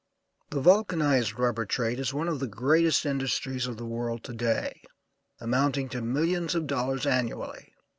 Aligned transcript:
The 0.49 0.59
vulcanized 0.59 1.37
rubber 1.37 1.63
trade 1.63 1.99
is 1.99 2.11
one 2.11 2.27
of 2.27 2.39
the 2.39 2.47
greatest 2.47 3.05
industries 3.05 3.67
of 3.67 3.77
the 3.77 3.85
world 3.85 4.23
to 4.23 4.33
day, 4.33 4.81
amounting 5.39 5.89
to 5.89 6.01
millions 6.01 6.55
of 6.55 6.65
dollars 6.65 7.05
annually. 7.05 7.75